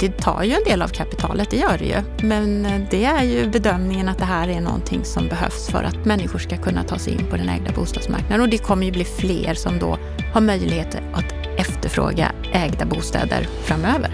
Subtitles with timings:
[0.00, 2.26] det tar ju en del av kapitalet, det gör det ju.
[2.28, 6.04] Men eh, det är ju bedömningen att det här är någonting som behövs för att
[6.04, 8.40] människor ska kunna ta sig in på den ägda bostadsmarknaden.
[8.40, 9.98] Och det kommer ju bli fler som då
[10.32, 14.10] har möjlighet att efterfråga ägda bostäder framöver.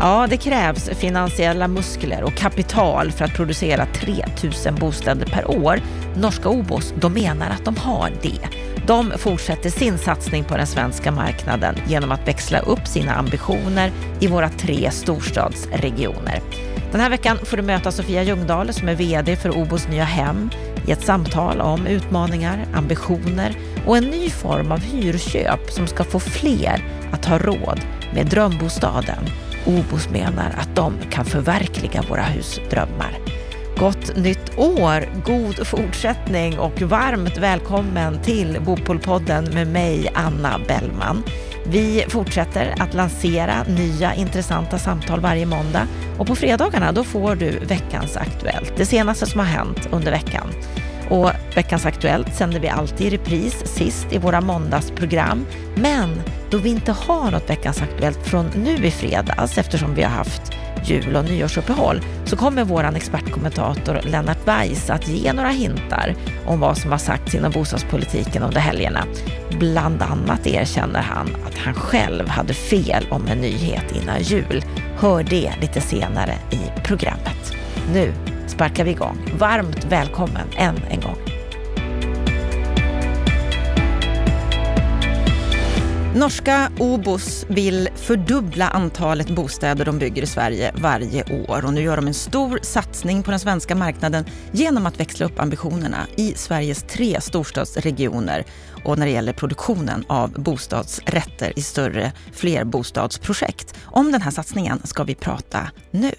[0.00, 5.80] Ja, det krävs finansiella muskler och kapital för att producera 3000 bostäder per år.
[6.16, 8.65] Norska Obos de menar att de har det.
[8.86, 14.26] De fortsätter sin satsning på den svenska marknaden genom att växla upp sina ambitioner i
[14.26, 16.40] våra tre storstadsregioner.
[16.92, 20.50] Den här veckan får du möta Sofia Ljungdahl som är VD för Obos nya hem
[20.86, 26.20] i ett samtal om utmaningar, ambitioner och en ny form av hyrköp som ska få
[26.20, 27.80] fler att ha råd
[28.14, 29.24] med drömbostaden.
[29.66, 33.25] Obos menar att de kan förverkliga våra husdrömmar.
[33.78, 41.22] Gott nytt år, god fortsättning och varmt välkommen till Bopolpodden med mig, Anna Bellman.
[41.66, 45.86] Vi fortsätter att lansera nya intressanta samtal varje måndag
[46.18, 50.46] och på fredagarna då får du veckans Aktuellt, det senaste som har hänt under veckan.
[51.10, 55.46] Och veckans Aktuellt sänder vi alltid i repris sist i våra måndagsprogram.
[55.74, 60.10] Men då vi inte har något Veckans Aktuellt från nu i fredags eftersom vi har
[60.10, 60.52] haft
[60.84, 66.14] jul och nyårsuppehåll så kommer vår expertkommentator Lennart Weiss att ge några hintar
[66.46, 69.04] om vad som har sagts inom bostadspolitiken under helgerna.
[69.58, 74.64] Bland annat erkänner han att han själv hade fel om en nyhet innan jul.
[74.98, 77.52] Hör det lite senare i programmet.
[77.92, 78.12] Nu
[78.46, 79.18] sparkar vi igång.
[79.38, 81.35] Varmt välkommen än en gång.
[86.16, 91.96] Norska Obos vill fördubbla antalet bostäder de bygger i Sverige varje år och nu gör
[91.96, 96.82] de en stor satsning på den svenska marknaden genom att växla upp ambitionerna i Sveriges
[96.82, 98.44] tre storstadsregioner
[98.84, 103.74] och när det gäller produktionen av bostadsrätter i större flerbostadsprojekt.
[103.84, 106.12] Om den här satsningen ska vi prata nu.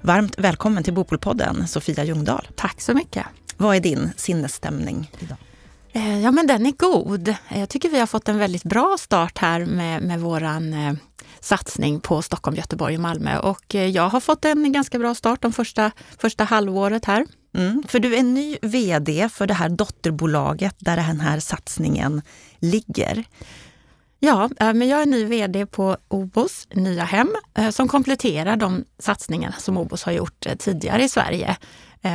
[0.00, 2.48] Varmt välkommen till Bopolpodden, Sofia Ljungdahl.
[2.56, 3.26] Tack så mycket.
[3.56, 5.38] Vad är din sinnesstämning idag?
[5.94, 7.28] Eh, ja, men den är god.
[7.28, 10.94] Eh, jag tycker vi har fått en väldigt bra start här med, med våran eh,
[11.40, 13.38] satsning på Stockholm, Göteborg och Malmö.
[13.38, 17.26] Och jag har fått en ganska bra start de första, första halvåret här.
[17.56, 22.22] Mm, för du är ny VD för det här dotterbolaget där den här satsningen
[22.58, 23.24] ligger.
[24.18, 27.30] Ja, men jag är ny VD på Obos nya hem
[27.70, 31.56] som kompletterar de satsningar som Obos har gjort tidigare i Sverige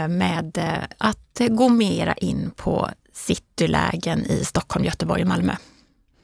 [0.10, 0.58] med
[0.98, 2.90] att gå mera in på
[3.26, 5.56] citylägen i Stockholm, Göteborg och Malmö.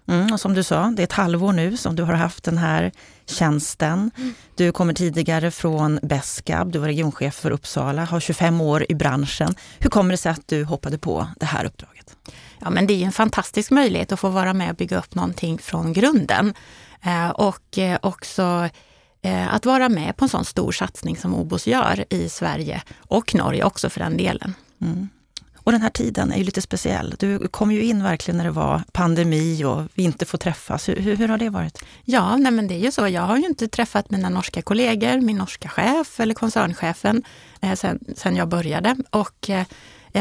[0.07, 2.57] Mm, och som du sa, det är ett halvår nu som du har haft den
[2.57, 2.91] här
[3.25, 4.11] tjänsten.
[4.17, 4.33] Mm.
[4.55, 9.55] Du kommer tidigare från Beskab, du var regionchef för Uppsala, har 25 år i branschen.
[9.79, 12.15] Hur kommer det sig att du hoppade på det här uppdraget?
[12.59, 15.57] Ja, men det är en fantastisk möjlighet att få vara med och bygga upp någonting
[15.57, 16.53] från grunden.
[17.01, 18.69] Eh, och eh, också
[19.21, 23.35] eh, att vara med på en sån stor satsning som Obos gör i Sverige och
[23.35, 24.53] Norge också för den delen.
[24.81, 25.09] Mm.
[25.65, 27.15] Och den här tiden är ju lite speciell.
[27.19, 30.89] Du kom ju in verkligen när det var pandemi och vi inte får träffas.
[30.89, 31.83] Hur, hur, hur har det varit?
[32.03, 33.07] Ja, nej men det är ju så.
[33.07, 37.23] Jag har ju inte träffat mina norska kollegor, min norska chef eller koncernchefen
[37.61, 38.95] eh, sen, sen jag började.
[39.09, 39.65] Och eh,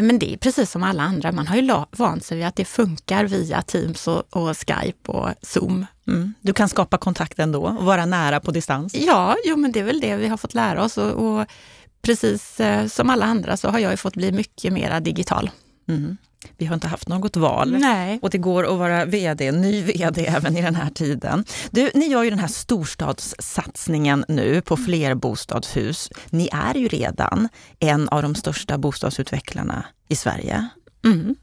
[0.02, 2.64] men det är precis som alla andra, man har ju vant sig vid att det
[2.64, 5.86] funkar via Teams och, och Skype och Zoom.
[6.06, 6.34] Mm.
[6.40, 8.94] Du kan skapa kontakt ändå och vara nära på distans?
[8.94, 10.98] Ja, jo, men det är väl det vi har fått lära oss.
[10.98, 11.46] Och, och
[12.04, 15.50] precis eh, som alla andra så har jag fått bli mycket mera digital.
[15.88, 16.16] Mm.
[16.58, 18.18] Vi har inte haft något val Nej.
[18.22, 21.44] och det går att vara VD, ny VD även i den här tiden.
[21.70, 26.10] Du, ni gör ju den här storstadssatsningen nu på fler bostadshus.
[26.30, 27.48] Ni är ju redan
[27.78, 30.68] en av de största bostadsutvecklarna i Sverige.
[31.04, 31.34] Mm.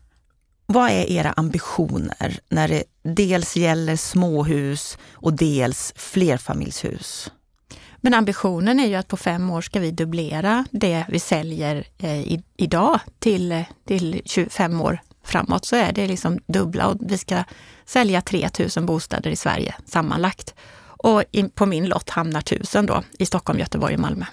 [0.65, 7.31] Vad är era ambitioner när det dels gäller småhus och dels flerfamiljshus?
[8.01, 12.19] Men ambitionen är ju att på fem år ska vi dubblera det vi säljer eh,
[12.19, 15.65] i, idag till, till 25 år framåt.
[15.65, 17.43] Så är det liksom dubbla och vi ska
[17.85, 20.55] sälja 3000 bostäder i Sverige sammanlagt.
[21.03, 24.25] Och in, på min lott hamnar 1000 då i Stockholm, Göteborg och Malmö.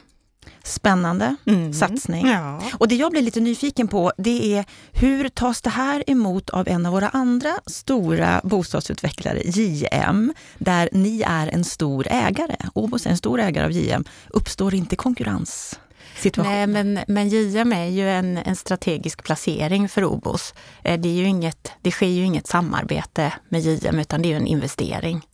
[0.68, 1.72] Spännande mm.
[1.72, 2.26] satsning.
[2.26, 2.62] Ja.
[2.78, 6.68] Och det jag blir lite nyfiken på det är hur tas det här emot av
[6.68, 12.56] en av våra andra stora bostadsutvecklare, JM, där ni är en stor ägare.
[12.74, 14.04] Åbos är en stor ägare av JM.
[14.30, 15.78] Uppstår inte konkurrens?
[16.16, 16.52] Situation.
[16.52, 20.54] Nej, men, men JM är ju en, en strategisk placering för Obos.
[20.84, 24.36] Eh, det, är ju inget, det sker ju inget samarbete med JM utan det är
[24.36, 25.26] en investering.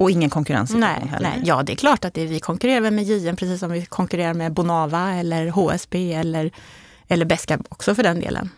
[0.00, 1.30] Och ingen konkurrens nej, heller?
[1.30, 3.86] Nej, ja, det är klart att det är, vi konkurrerar med JM precis som vi
[3.86, 6.50] konkurrerar med Bonava eller HSB eller,
[7.08, 8.50] eller Beska också för den delen.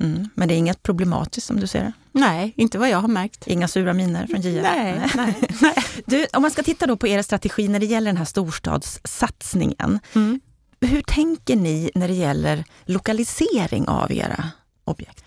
[0.00, 1.92] Mm, men det är inget problematiskt som du ser det?
[2.12, 3.46] Nej, inte vad jag har märkt.
[3.46, 4.62] Inga sura miner från JR?
[4.62, 5.74] Nej, nej, nej.
[6.06, 9.98] Du, om man ska titta då på er strategi när det gäller den här storstadssatsningen.
[10.14, 10.40] Mm.
[10.80, 14.48] Hur tänker ni när det gäller lokalisering av era
[14.84, 15.24] objekt?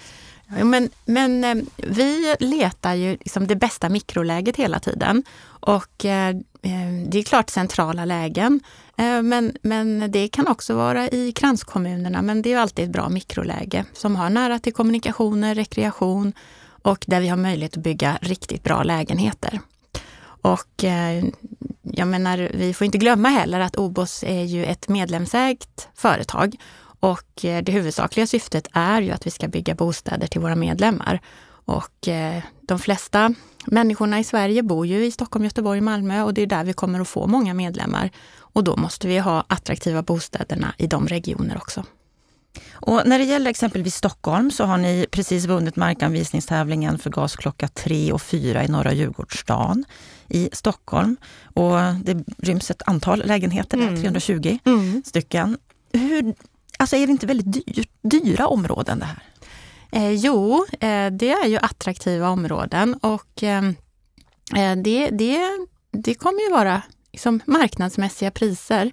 [0.56, 5.24] Ja, men, men eh, vi letar ju liksom det bästa mikroläget hela tiden.
[5.46, 6.30] Och eh,
[6.62, 8.60] eh, det är klart centrala lägen.
[8.98, 12.22] Eh, men, men det kan också vara i kranskommunerna.
[12.22, 16.34] Men det är alltid ett bra mikroläge som har nära till kommunikationer, rekreation
[16.82, 19.60] och där vi har möjlighet att bygga riktigt bra lägenheter.
[20.42, 21.24] Och eh,
[21.82, 26.56] jag menar, vi får inte glömma heller att OBOS är ju ett medlemsägt företag
[27.00, 31.20] och eh, det huvudsakliga syftet är ju att vi ska bygga bostäder till våra medlemmar.
[31.66, 33.34] Och eh, de flesta
[33.66, 37.00] människorna i Sverige bor ju i Stockholm, Göteborg, Malmö och det är där vi kommer
[37.00, 38.10] att få många medlemmar.
[38.40, 41.84] Och då måste vi ha attraktiva bostäderna i de regioner också.
[42.72, 48.12] Och när det gäller exempelvis Stockholm så har ni precis vunnit markanvisningstävlingen för gasklocka 3
[48.12, 49.86] och 4 i Norra Djurgårdsstaden
[50.30, 51.18] i Stockholm.
[51.44, 54.02] Och det ryms ett antal lägenheter Mm.
[54.02, 55.02] 320 Mm.
[55.06, 55.58] stycken.
[55.94, 56.36] Hur,
[56.78, 59.24] alltså är det inte väldigt dyr, dyra områden det här?
[59.92, 63.64] Eh, jo, eh, det är ju attraktiva områden och eh,
[64.56, 65.40] eh, det, det,
[65.92, 66.82] det kommer ju vara
[67.12, 68.92] liksom marknadsmässiga priser.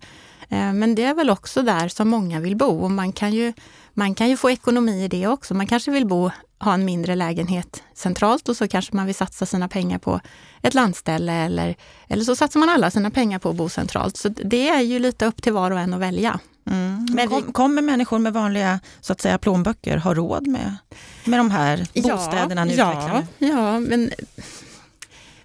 [0.49, 3.53] Eh, men det är väl också där som många vill bo och man kan ju,
[3.93, 5.55] man kan ju få ekonomi i det också.
[5.55, 9.47] Man kanske vill bo, ha en mindre lägenhet centralt och så kanske man vill satsa
[9.47, 10.21] sina pengar på
[10.63, 11.77] ett landställe eller,
[12.09, 14.17] eller så satsar man alla sina pengar på att bo centralt.
[14.17, 16.41] Så det är ju lite upp till var och en att välja.
[16.67, 17.07] Mm.
[17.13, 20.77] Men Kom, vi- kommer människor med vanliga så att säga, plånböcker ha råd med,
[21.25, 23.47] med de här bostäderna ja, nu?
[23.47, 24.11] ja, men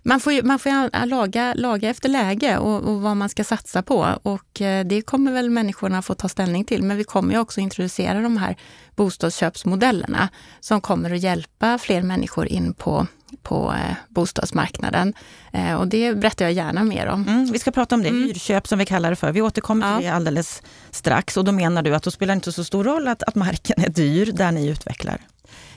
[0.03, 3.81] man får ju, man får laga, laga efter läge och, och vad man ska satsa
[3.81, 4.07] på.
[4.23, 6.83] Och eh, det kommer väl människorna få ta ställning till.
[6.83, 8.55] Men vi kommer ju också introducera de här
[8.95, 10.29] bostadsköpsmodellerna
[10.59, 13.07] som kommer att hjälpa fler människor in på,
[13.43, 15.13] på eh, bostadsmarknaden.
[15.53, 17.27] Eh, och det berättar jag gärna mer om.
[17.27, 18.23] Mm, vi ska prata om det, Mm.
[18.23, 19.31] hyrköp som vi kallar det för.
[19.31, 20.11] Vi återkommer till Ja.
[20.11, 20.61] det alldeles
[20.91, 21.37] strax.
[21.37, 23.83] Och då menar du att då spelar det inte så stor roll att, att marken
[23.83, 25.21] är dyr där ni utvecklar?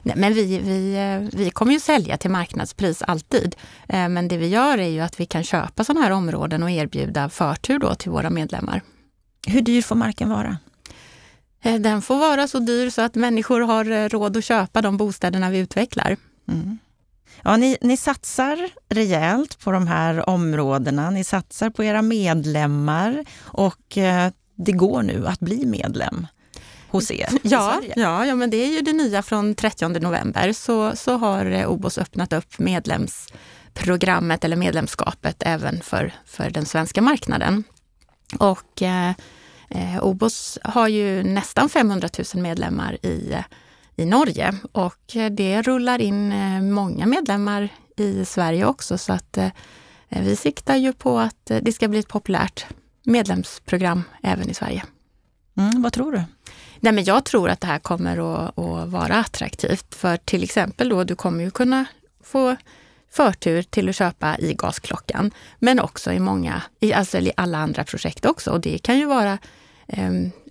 [0.02, 3.56] Nej, men vi, vi, eh, vi kommer ju sälja till marknadspris alltid.
[3.86, 7.28] Men det vi gör är ju att vi kan köpa sådana här områden och erbjuda
[7.28, 8.80] förtur då till våra medlemmar.
[9.46, 10.56] Hur dyr får marken vara?
[11.80, 15.58] Den får vara så dyr så att människor har råd att köpa de bostäderna vi
[15.58, 16.16] utvecklar.
[16.48, 16.78] Mm.
[17.44, 21.10] Ja, ni, ni satsar rejält på de här områdena.
[21.10, 26.26] Ni satsar på era medlemmar och eh, det går nu att bli medlem
[26.88, 30.96] hos er Ja, ja, ja, men det är ju det nya från 30 november så,
[30.96, 37.64] så har eh, OBOS öppnat upp medlemsprogrammet eller medlemskapet även för, för den svenska marknaden.
[38.38, 39.10] Och eh,
[39.68, 43.36] eh, OBOS har ju nästan 500 000 medlemmar i,
[43.96, 49.38] i Norge och eh, det rullar in eh, många medlemmar i Sverige också så att
[49.38, 49.48] eh,
[50.08, 52.66] vi siktar ju på att det ska bli ett populärt
[53.02, 54.84] medlemsprogram även i Sverige.
[55.56, 56.22] Mm, vad tror du?
[56.80, 59.94] Nej, men jag tror att det här kommer att, att vara attraktivt.
[59.94, 61.84] För till exempel då, du kommer ju kunna
[62.24, 62.56] få
[63.10, 65.30] förtur till att köpa i gasklockan.
[65.58, 68.50] Men också i många, i, alltså i alla andra projekt också.
[68.50, 69.38] Och det kan ju vara,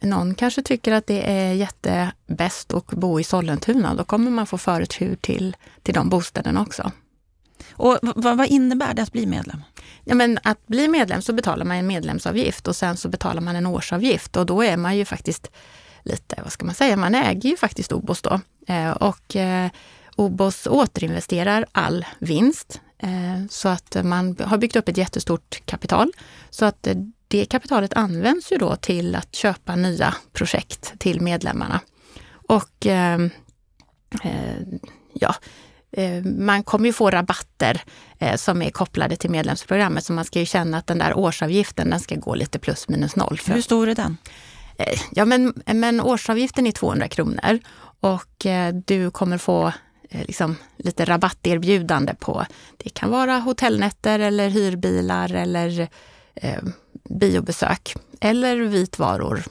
[0.02, 3.96] någon kanske tycker att det är jättebäst att bo i Sollentuna.
[3.96, 6.92] Då kommer man få förtur till, till de bostäderna också.
[7.72, 9.64] Och vad, vad innebär det att bli medlem?
[10.04, 13.56] Ja, men att bli medlem så betalar man en medlemsavgift och sen så betalar man
[13.56, 15.52] en årsavgift och då är man ju faktiskt
[16.04, 18.40] lite, vad ska man säga, man äger ju faktiskt OBOS då.
[18.68, 19.70] Eh, och eh,
[20.16, 26.12] OBOS återinvesterar all vinst eh, så att man har byggt upp ett jättestort kapital.
[26.50, 26.96] Så att eh,
[27.32, 31.80] det kapitalet används ju då till att köpa nya projekt till medlemmarna.
[32.48, 33.20] Och eh,
[34.24, 34.62] eh,
[35.14, 35.36] ja,
[35.92, 37.82] eh, man kommer ju få rabatter
[38.20, 40.04] eh, som är kopplade till medlemsprogrammet.
[40.04, 43.16] Så man ska ju känna att den där årsavgiften den ska gå lite plus minus
[43.16, 43.38] noll.
[43.40, 44.18] För, Hur stor är den?
[44.78, 47.60] eh, ja, men, men årsavgiften är 200 kronor
[48.00, 48.46] och
[48.86, 49.74] du kommer få
[50.12, 52.46] liksom, lite rabatterbjudande på,
[52.78, 55.88] det kan vara hotellnätter eller hyrbilar eller
[56.36, 56.60] eh,
[57.10, 59.44] biobesök eller vitvaror.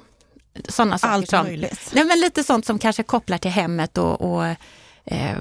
[0.68, 1.90] Sådana saker Allt som, möjligt.
[1.94, 4.44] Nej, men lite sånt som kanske kopplar till hemmet och, och
[5.04, 5.38] eh,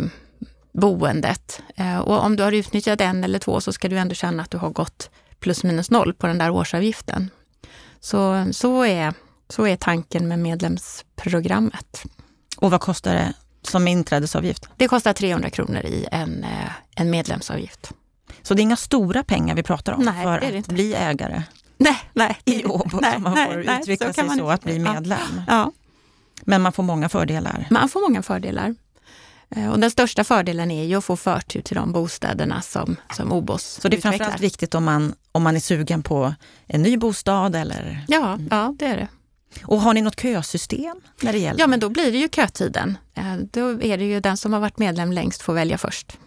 [0.72, 1.62] boendet.
[1.76, 4.52] Eh, och om du har utnyttjat en eller två så ska du ändå känna att
[4.52, 7.30] du har gått plus minus noll på den där årsavgiften.
[8.00, 9.14] Så, så, är,
[9.50, 12.04] så är tanken med medlemsprogrammet.
[12.58, 14.70] Och vad kostar det som inträdesavgift?
[14.78, 17.92] Det kostar 300 kronor i en, eh, en medlemsavgift.
[18.42, 21.44] Så det är inga stora pengar vi pratar om Nej, för att bli ägare
[21.80, 22.38] Nej, nej.
[22.46, 23.00] i Åbo.
[23.02, 25.42] Nej, så man nej, får nej, utveckla så sig man så att bli medlem.
[25.48, 25.72] Ja,
[26.44, 27.68] Men man får många fördelar.
[27.70, 28.76] man får många fördelar.
[29.56, 33.32] Eh, och den största fördelen är ju att få förtur till de bostäderna som, som
[33.32, 34.12] OBOS Så det är utvecklar.
[34.18, 36.34] framförallt viktigt om man, om man är sugen på
[36.68, 38.06] en ny bostad eller?
[38.08, 39.08] Ja, ja, det är det.
[39.66, 41.60] Och har ni något kösystem när det gäller?
[41.60, 42.98] Ja, men då blir det ju kötiden.
[43.14, 46.18] Eh, Då är det ju den som har varit medlem längst får välja först.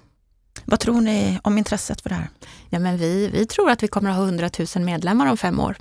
[0.65, 2.29] Vad tror ni om intresset för det här?
[2.71, 5.61] Ja, men vi, vi tror att vi kommer att ha 100 000 medlemmar om fem
[5.61, 5.77] år.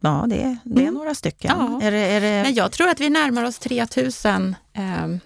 [0.00, 0.94] Ja, det är, det är Mm.
[0.94, 1.56] några stycken.
[1.58, 1.80] Ja.
[1.82, 3.86] Är det, är det, Men jag tror att vi närmar oss 3
[4.24, 5.16] 000 eh,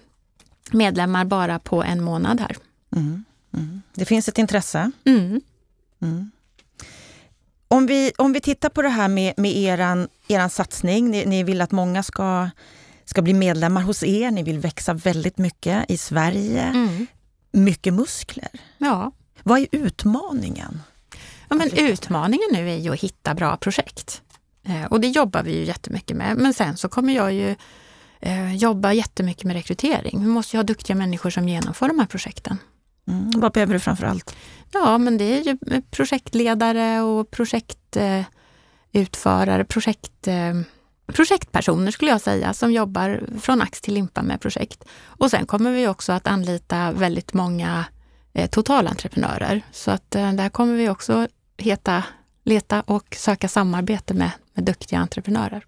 [0.71, 2.57] medlemmar bara på en månad här.
[2.95, 3.81] Mm, mm.
[3.93, 4.91] det finns ett intresse.
[5.05, 5.41] Mm.
[6.01, 6.31] Mm.
[7.67, 11.11] Om, vi, om vi tittar på det här med, med eran, eran satsning.
[11.11, 12.49] Ni, ni vill att många ska,
[13.05, 14.31] ska bli medlemmar hos er.
[14.31, 16.61] Ni vill växa väldigt mycket i Sverige.
[16.61, 17.07] Mm.
[17.51, 18.49] Mycket muskler.
[18.77, 19.11] Ja.
[19.43, 20.81] Vad är utmaningen?
[21.49, 24.21] Ja, men utmaningen nu är ju att hitta bra projekt.
[24.63, 26.37] Eh, och det jobbar vi ju jättemycket med.
[26.37, 27.55] Men sen så kommer jag ju
[28.19, 30.19] eh, jobba jättemycket med rekrytering.
[30.19, 32.57] Vi måste ju ha duktiga människor som genomför de här projekten.
[33.07, 33.31] Mm.
[33.39, 34.35] Vad behöver du framför allt?
[34.71, 38.25] Ja, men det är ju eh, projektledare och projektutförare,
[38.91, 40.27] utförare, projekt,
[41.13, 44.83] projektpersoner skulle jag säga, som jobbar från ax till limpa med projekt.
[45.05, 47.85] Och sen kommer vi också att anlita väldigt många
[48.33, 49.61] eh, totalentreprenörer.
[49.71, 52.03] Så att eh, där kommer vi också heta,
[52.45, 55.63] leta och söka samarbete med, med duktiga entreprenörer.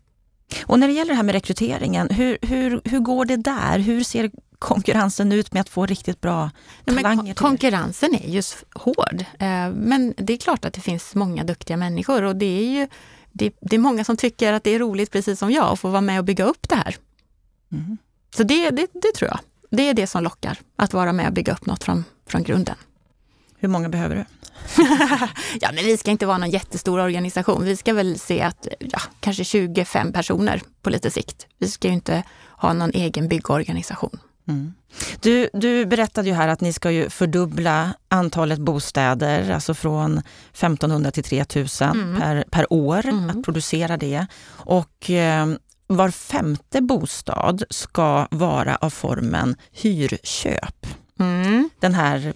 [0.66, 3.80] Och när det gäller det här med rekryteringen, hur, hur, hur går det där?
[3.80, 6.50] Hur ser konkurrensen ut med att få riktigt bra
[6.86, 7.34] Ja, talanger det?
[7.34, 8.42] konkurrensen är ju
[8.74, 9.22] hård.
[9.40, 12.88] Eh, Men det är klart att det finns många duktiga människor och det är ju
[13.32, 15.90] det, det är många som tycker att det är roligt, precis som jag, att få
[15.90, 16.96] vara med och bygga upp det här.
[17.72, 17.98] Mm.
[18.36, 19.40] Så det, det, det tror jag.
[19.70, 22.76] Det är det som lockar, att vara med och bygga upp något från, från grunden.
[23.58, 24.26] Hur många behöver du?
[25.62, 27.64] Ja, men vi ska inte vara någon jättestor organisation.
[27.66, 31.48] Vi ska väl se att ja, kanske 25 personer på lite sikt.
[31.58, 32.24] Vi ska ju inte
[32.58, 34.20] ha någon egen byggorganisation.
[34.52, 34.74] Mm.
[35.22, 40.18] Du, du berättade ju här att ni ska ju fördubbla antalet bostäder, alltså från
[40.54, 42.22] 1500 till 3000 Mm.
[42.22, 43.30] per, per år, Mm.
[43.30, 44.26] att producera det.
[44.48, 45.48] Och eh,
[45.88, 50.88] var femte bostad ska vara av formen hyrköp.
[51.20, 51.70] Mm.
[51.80, 52.34] Den här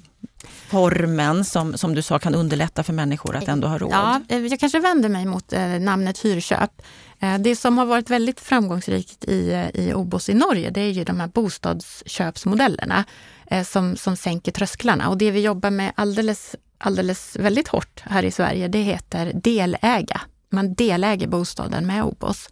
[0.69, 3.91] formen som, som du sa kan underlätta för människor att ändå ha råd.
[3.91, 6.81] Ja, eh, jag kanske vänder mig mot eh, namnet hyrköp.
[7.19, 10.91] Eh, det som har varit väldigt framgångsrikt i, eh, i OBOS i Norge, det är
[10.91, 13.05] ju de här bostadsköpsmodellerna
[13.47, 15.09] eh, som, som sänker trösklarna.
[15.09, 20.21] Och det vi jobbar med alldeles, alldeles väldigt hårt här i Sverige, det heter deläga.
[20.49, 22.49] Man deläger bostaden med OBOS.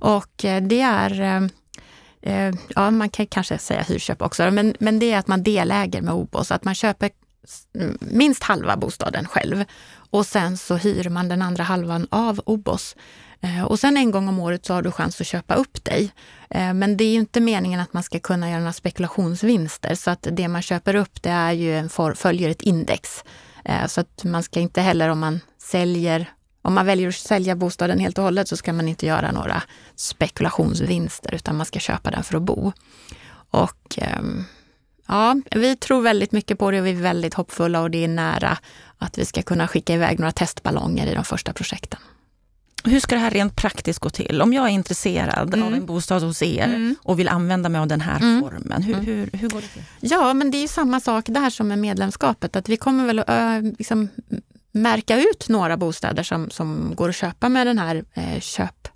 [0.00, 1.50] Och det är
[2.68, 6.14] ja, man kan kanske säga hyrköp också, men, men det är att man deläger med
[6.14, 7.10] OBOS, att man köper
[7.78, 9.64] mm, minst halva bostaden själv
[10.10, 12.96] och sen så hyr man den andra halvan av OBOS.
[13.42, 16.12] Eh, och sen en gång om året så har du chans att köpa upp dig.
[16.50, 20.10] Eh, men det är ju inte meningen att man ska kunna göra några spekulationsvinster så
[20.10, 23.24] att det man köper upp det är ju en for, följer ett index.
[23.64, 26.30] Eh, så att man ska inte heller om man säljer
[26.64, 29.62] om man väljer att sälja bostaden helt och hållet så ska man inte göra några
[29.96, 32.72] spekulationsvinster utan man ska köpa den för att bo.
[33.50, 34.44] Och ehm,
[35.08, 38.08] ja, vi tror väldigt mycket på det och vi är väldigt hoppfulla och det är
[38.08, 38.58] nära
[38.98, 42.00] att vi ska kunna skicka iväg några testballonger i de första projekten.
[42.84, 44.42] Hur ska det här rent praktiskt gå till?
[44.42, 45.66] Om jag är intresserad Mm.
[45.66, 46.96] av en bostad hos er Mm.
[47.02, 48.40] och vill använda mig av den här Mm.
[48.40, 49.06] formen, hur, Mm.
[49.06, 49.82] hur, hur går det till?
[50.00, 53.18] Ja, men det är ju samma sak där som med medlemskapet, att vi kommer väl
[53.18, 54.08] att liksom,
[54.72, 58.88] märka ut några bostäder som, som går att köpa med den här eh, köp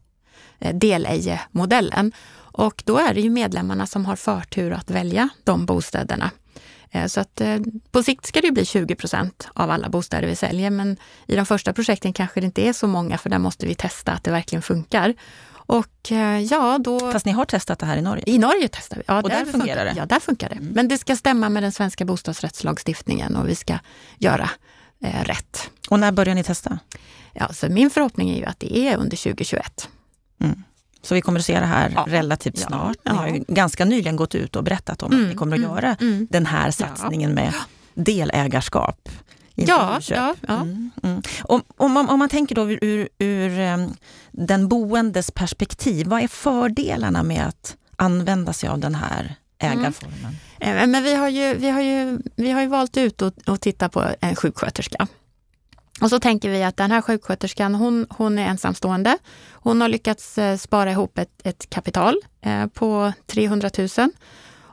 [0.58, 2.12] eh, deläge-modellen.
[2.58, 6.30] Och då är det ju medlemmarna som har förtur att välja de bostäderna.
[6.90, 7.58] Eh, Så att eh,
[7.90, 11.46] på sikt ska det bli 20 procent av alla bostäder vi säljer, men i de
[11.46, 14.30] första projekten kanske det inte är så många, för där måste vi testa att det
[14.30, 15.14] verkligen funkar.
[15.68, 17.12] Och eh, ja, då...
[17.12, 18.24] Fast ni har testat det här i Norge?
[18.26, 19.02] I Norge testar vi.
[19.06, 19.94] Ja, Och där fungerar det?
[19.96, 20.54] Ja, där funkar det.
[20.54, 20.68] Mm.
[20.68, 23.78] Men det ska stämma med den svenska bostadsrättslagstiftningen och vi ska
[24.18, 24.50] göra
[25.04, 25.70] eh, rätt.
[25.88, 26.78] Och när börjar ni testa?
[27.32, 29.88] Ja, så min förhoppning är ju att det är under 2021.
[31.06, 32.04] Så vi kommer att se det här Ja.
[32.08, 32.66] relativt Ja.
[32.66, 32.96] snart.
[32.96, 33.12] Ni Ja.
[33.12, 35.70] har ju ganska nyligen gått ut och berättat om Mm, att ni kommer att mm,
[35.70, 36.26] göra mm.
[36.30, 37.52] den här satsningen med
[37.94, 39.08] delägarskap.
[39.54, 40.54] Ja, ja, ja.
[40.54, 41.22] Mm, mm.
[41.44, 43.94] Om, om, man, om man tänker då ur, ur, em,
[44.32, 49.78] den boendes perspektiv, vad är fördelarna med att använda sig av den här Mm.
[49.78, 50.36] ägarformen?
[50.60, 53.60] Eh, Men vi har ju, vi har ju, vi har ju valt ut att, att
[53.60, 55.06] titta på en sjuksköterska.
[56.00, 59.18] Och så tänker vi att den här sjuksköterskan, hon, hon är ensamstående.
[59.52, 63.88] Hon har lyckats eh, spara ihop ett, ett kapital eh, på 300 000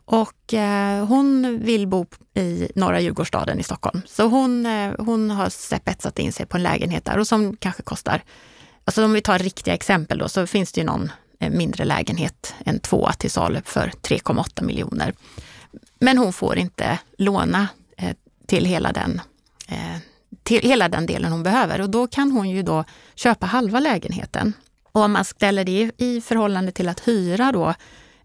[0.06, 4.01] och eh, hon vill bo i norra Djurgårdsstaden i Stockholm.
[4.06, 7.84] Så hon, eh, hon har spetsat in sig på en lägenhet där och som kanske
[7.84, 8.24] kostar,
[8.86, 12.56] alltså om vi tar riktiga exempel då, så finns det ju någon eh, mindre lägenhet,
[12.65, 15.13] en tvåa till salu för 3,8 miljoner.
[16.00, 18.15] men hon får inte låna eh,
[18.48, 19.22] till hela den
[19.68, 19.98] eh,
[20.43, 22.83] till hela den delen hon behöver och då kan hon ju då
[23.15, 24.53] köpa halva lägenheten.
[24.91, 27.69] Och om man ställer det i förhållande till att hyra då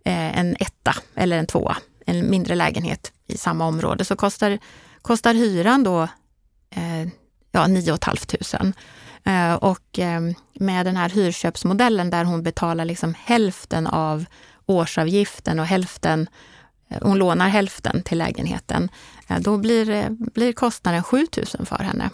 [0.05, 4.59] eh, en etta eller en tvåa, en mindre lägenhet i samma område, så kostar,
[5.03, 6.03] kostar hyran då
[6.71, 7.09] eh,
[7.53, 8.73] ja, 9 500.
[9.25, 10.21] Eh, och eh,
[10.55, 14.25] med den här hyrköpsmodellen där hon betalar liksom hälften av
[14.67, 16.27] årsavgiften och hälften,
[16.91, 18.89] eh, hon lånar hälften till lägenheten,
[19.41, 22.11] då blir, blir kostnaden 7 000 för henne.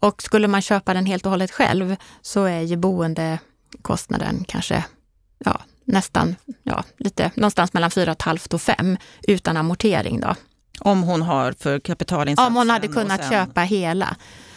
[0.00, 4.84] Och skulle man köpa den helt och hållet själv så är ju boendekostnaden kanske
[5.38, 10.20] ja, nästan ja, lite, någonstans mellan 4 500 och 5 utan amortering.
[10.20, 10.34] Då.
[10.80, 12.52] Om hon har för kapitalinsatsen?
[12.52, 13.30] Om hon hade kunnat sen...
[13.30, 14.16] köpa hela.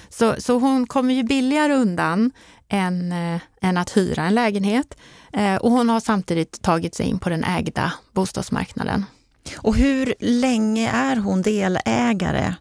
[0.10, 2.32] Så, så hon kommer ju billigare undan
[2.70, 4.98] än, äh, än att hyra en lägenhet.
[5.34, 9.06] Äh, och hon har samtidigt tagit sig in på den ägda bostadsmarknaden.
[9.56, 12.56] Och hur länge är hon delägare?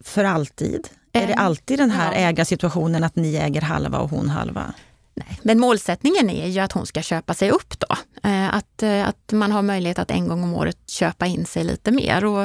[0.00, 0.88] För alltid?
[1.12, 2.18] Är det alltid den här ja.
[2.18, 4.74] ägarsituationen att ni äger halva och hon halva?
[5.14, 7.96] Nej, men målsättningen är ju att hon ska köpa sig upp då.
[8.28, 11.90] Eh, att, att man har möjlighet att en gång om året köpa in sig lite
[11.90, 12.24] mer.
[12.24, 12.42] Och,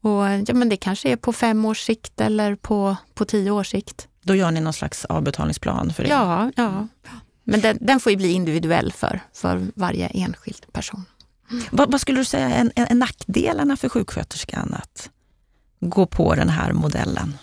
[0.00, 3.70] och ja, men det kanske är på fem års sikt eller på, på tio års
[3.70, 4.08] sikt.
[4.22, 6.08] Då gör ni någon slags avbetalningsplan för det?
[6.08, 6.88] Ja, ja.
[7.44, 11.04] men den, den får ju bli individuell för, för varje enskild person.
[11.70, 15.10] Vad, vad, skulle du säga är, är nackdelarna för sjuksköterskan att
[15.80, 17.38] gå på den här modellen?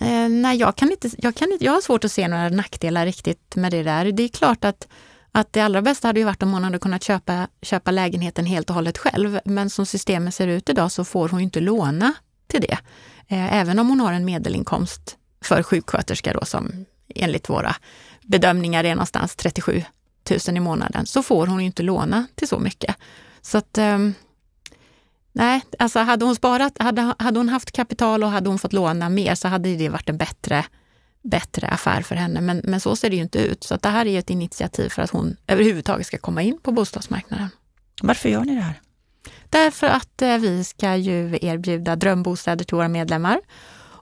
[0.00, 3.06] Eh, nej, jag, kan inte, jag, kan inte, jag har svårt att se några nackdelar
[3.06, 4.12] riktigt med det där.
[4.12, 4.88] Det är klart att,
[5.32, 8.70] att det allra bästa hade ju varit om hon hade kunnat köpa, köpa lägenheten helt
[8.70, 9.40] och hållet själv.
[9.44, 12.14] Men som systemet ser ut idag så får hon inte låna
[12.46, 12.78] till det.
[13.28, 16.84] Eh, även om hon har en medelinkomst för sjuksköterska då som
[17.14, 17.76] enligt våra
[18.22, 19.84] bedömningar är någonstans 37
[20.30, 22.96] 000 i månaden, så får hon inte låna till så mycket.
[23.42, 24.14] Så att um,
[25.32, 29.08] Nej, alltså hade hon sparat, hade, hade hon haft kapital och hade hon fått låna
[29.08, 30.64] mer så hade det varit en bättre,
[31.22, 32.40] bättre affär för henne.
[32.40, 33.64] Men, men så ser det ju inte ut.
[33.64, 37.48] Så det här är ett initiativ för att hon överhuvudtaget ska komma in på bostadsmarknaden.
[38.02, 38.80] Varför gör ni det här?
[39.50, 43.40] Därför att eh, vi ska ju erbjuda drömbostäder till våra medlemmar.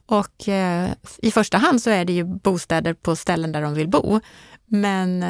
[0.06, 3.88] Och eh, i första hand så är det ju bostäder på ställen där de vill
[3.88, 4.20] bo.
[4.66, 5.22] Men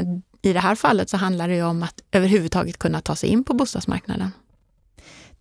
[0.42, 3.44] i det här fallet så handlar det ju om att överhuvudtaget kunna ta sig in
[3.44, 4.30] på bostadsmarknaden.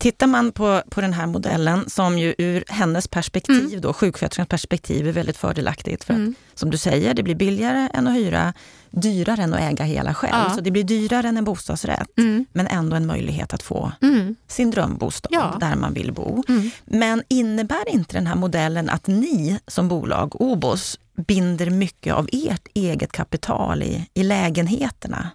[0.00, 3.80] Tittar man på, på den här modellen som ju ur hennes perspektiv, mm.
[3.80, 6.04] då, sjuksköterskans perspektiv, är väldigt fördelaktigt.
[6.04, 6.34] För mm.
[6.52, 8.52] att, som du säger, det blir billigare än att hyra,
[8.90, 10.44] dyrare än att äga hela själv.
[10.48, 10.54] Ja.
[10.54, 12.46] Så det blir dyrare än en bostadsrätt, mm.
[12.52, 14.36] men ändå en möjlighet att få mm.
[14.48, 15.56] sin drömbostad ja.
[15.60, 16.42] där man vill bo.
[16.48, 16.70] Mm.
[16.84, 22.68] Men innebär inte den här modellen att ni som bolag, Obos, binder mycket av ert
[22.74, 25.30] eget kapital i, i lägenheterna?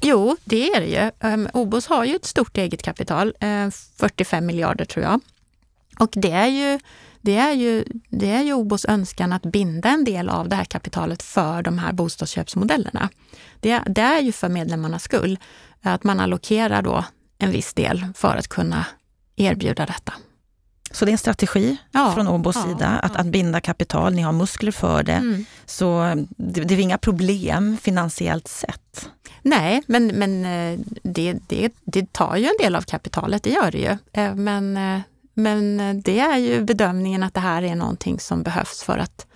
[0.00, 1.28] Jo, det är det ju.
[1.28, 5.20] Um, Obos har ju ett stort eget kapital, uh, 45 miljarder tror jag.
[5.98, 6.78] Och det är ju
[7.22, 10.64] det är, ju, det är ju Obos önskan att binda en del av det här
[10.64, 13.08] kapitalet för de här bostadsköpsmodellerna.
[13.60, 15.38] Det, det är ju för medlemmarnas skull,
[15.82, 17.04] att man allokerar då
[17.38, 18.86] en viss del för att kunna
[19.36, 20.12] erbjuda detta.
[20.90, 23.20] Så det är en strategi ja, från Åbos ja, sida att, ja.
[23.20, 24.14] att binda kapital.
[24.14, 25.12] Ni har muskler för det.
[25.12, 25.44] Mm.
[25.66, 29.08] Så det, det är inga problem finansiellt sett.
[29.50, 33.70] Nej, men, men eh, det, det, det tar ju en del av kapitalet, det gör
[33.70, 33.96] det ju.
[34.12, 35.00] Eh, men, eh,
[35.34, 39.26] men det är ju bedömningen att det här är någonting som behövs för att,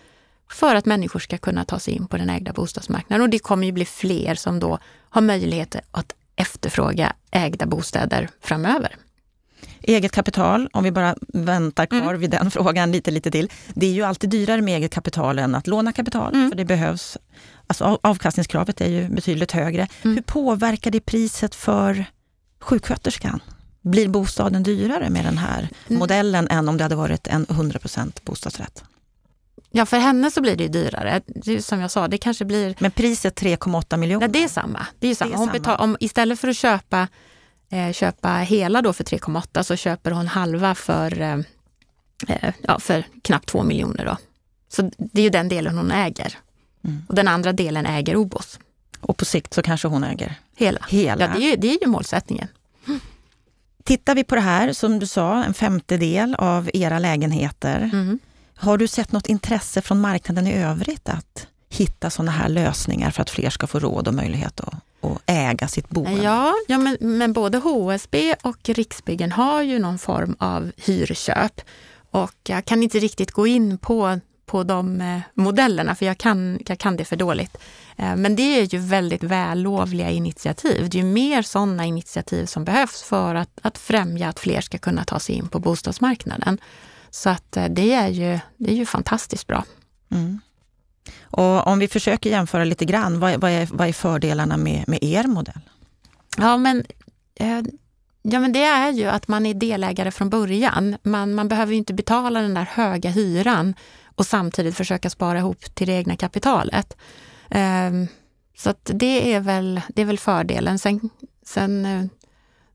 [0.50, 3.22] för att människor ska kunna ta sig in på den ägda bostadsmarknaden.
[3.22, 4.78] Och det kommer ju bli fler som då
[5.10, 8.96] har möjlighet att efterfråga ägda bostäder framöver.
[9.82, 12.20] Eget kapital, om vi bara väntar kvar mm.
[12.20, 13.50] vid den frågan lite, lite till.
[13.74, 16.50] Det är ju alltid dyrare med eget kapital än att låna kapital, mm.
[16.50, 17.18] för det behövs.
[17.66, 19.88] Alltså avkastningskravet är ju betydligt högre.
[20.02, 20.16] Mm.
[20.16, 22.04] Hur påverkar det priset för
[22.60, 23.42] sjuksköterskan?
[23.80, 25.98] Blir bostaden dyrare med den här mm.
[25.98, 28.84] modellen än om det hade varit en 100% bostadsrätt?
[29.70, 31.20] Ja, för henne så blir det dyrare.
[31.26, 32.74] Det som jag sa, det kanske blir...
[32.78, 34.28] Men priset 3,8 miljoner?
[34.28, 34.86] Nej, det är samma.
[34.98, 35.30] Det är samma.
[35.30, 35.52] Det är samma.
[35.52, 37.08] Betal, om, istället för att köpa
[37.70, 41.38] eh, köpa hela då för 3,8 så köper hon halva för, eh,
[42.28, 44.04] eh ja, för knappt 2 miljoner.
[44.04, 44.16] Då.
[44.68, 46.38] Så det är ju den delen hon äger.
[46.84, 47.02] Mm.
[47.08, 48.58] Och den andra delen äger Obos.
[49.00, 50.34] Och på sikt så kanske hon äger?
[50.56, 50.86] Hela.
[50.88, 51.24] Hela.
[51.24, 52.48] Ja, det är, ju, det är ju målsättningen.
[53.84, 57.90] Tittar vi på det här, som du sa, en femtedel av era lägenheter.
[57.92, 58.18] Mm.
[58.56, 63.22] Har du sett något intresse från marknaden i övrigt att hitta sådana här lösningar för
[63.22, 66.22] att fler ska få råd och möjlighet att, att äga sitt boende?
[66.22, 71.60] Ja, ja men, men både HSB och Riksbyggen har ju någon form av hyrköp.
[72.10, 76.58] Och jag kan inte riktigt gå in på, på de eh, modellerna, för jag kan,
[76.66, 77.56] jag kan det för dåligt.
[77.96, 80.88] Eh, men det är ju väldigt vällovliga initiativ.
[80.90, 84.78] Det är ju mer sådana initiativ som behövs för att, att främja att fler ska
[84.78, 86.58] kunna ta sig in på bostadsmarknaden.
[87.10, 89.64] Så att eh, det är ju, det är ju fantastiskt bra.
[90.10, 90.40] Mm.
[91.22, 94.98] Och om vi försöker jämföra lite grann, vad, vad, är, vad är fördelarna med, med
[95.02, 95.60] er modell?
[96.36, 96.84] Ja, men
[98.28, 100.96] Ja, men det är ju att man är delägare från början.
[101.02, 103.74] Man, man behöver inte betala den där höga hyran
[104.16, 106.96] och samtidigt försöka spara ihop till det egna kapitalet.
[107.50, 108.08] Um,
[108.56, 110.78] så att det är väl, det är väl fördelen.
[110.78, 111.10] Sen,
[111.46, 112.04] sen, eh,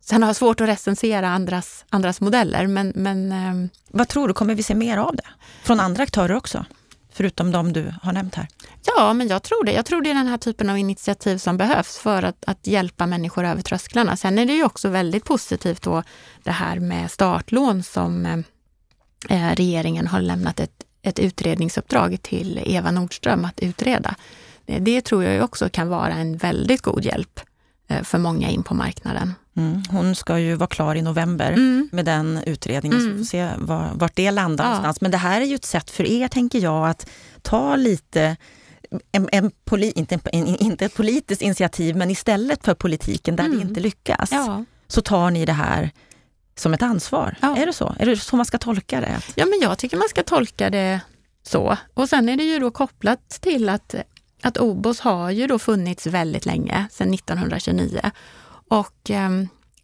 [0.02, 4.34] sen har jag svårt att recensera andras, andras modeller, men, men ehm, Vad tror du,
[4.34, 5.28] kommer vi se mer av det?
[5.64, 6.66] Från andra aktörer också?
[7.12, 8.48] Förutom de du har nämnt här?
[8.86, 9.72] Ja, men jag tror det.
[9.72, 13.06] Jag tror det är den här typen av initiativ som behövs för att, att hjälpa
[13.06, 14.18] människor över trösklarna.
[14.18, 16.04] Sen är det ju också väldigt positivt då
[16.44, 18.40] det här med startlån som eh,
[19.30, 24.16] eh regeringen har lämnat ett, ett utredningsuppdrag till Eva Nordström att utreda.
[24.66, 27.40] Det, det tror jag också kan vara en väldigt god hjälp
[28.04, 29.34] för många in på marknaden.
[29.58, 29.84] Mm.
[29.90, 31.90] Hon ska ju vara klar i november mm.
[31.92, 33.12] med den utredningen, mm.
[33.12, 34.70] så vi får se var, vart det landar ja.
[34.70, 35.02] någonstans.
[35.02, 37.10] Men det här är ju ett sätt för er, tänker jag, att
[37.42, 38.38] ta lite
[39.12, 43.56] en, en poli, inte, en, inte ett politiskt initiativ, men istället för politiken där det
[43.56, 43.68] mm.
[43.68, 44.66] inte lyckas, ja.
[44.88, 45.92] så tar ni det här
[46.56, 47.36] som ett ansvar.
[47.42, 47.58] Ja.
[47.58, 47.96] Är det så?
[48.00, 49.22] Är det så man ska tolka det?
[49.36, 51.02] Ja, men jag tycker man ska tolka det
[51.44, 51.78] så.
[51.94, 53.96] Och sen är det ju då kopplat till att,
[54.42, 58.02] att OBOS har ju då funnits väldigt länge, sedan 1929.
[58.68, 59.30] Och eh,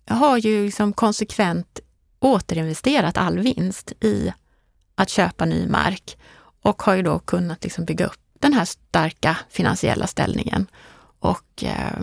[0.08, 1.80] har ju liksom konsekvent
[2.20, 4.34] återinvesterat all vinst i
[4.96, 6.18] att köpa ny mark
[6.62, 10.68] och har ju då kunnat liksom bygga upp den här starka finansiella ställningen.
[11.20, 12.02] Och eh,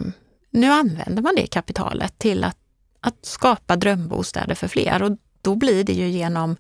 [0.51, 2.59] nu använder man det kapitalet till att,
[3.01, 6.57] att skapa drömbostäder för fler och då blir det ju genom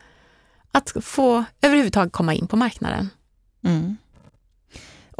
[0.73, 3.09] att få överhuvudtaget komma in på marknaden.
[3.65, 3.97] Mm.